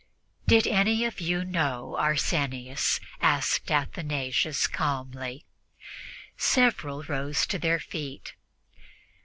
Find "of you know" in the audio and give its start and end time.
1.05-1.95